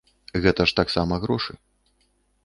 [0.45, 1.53] Гэта ж таксама грошы.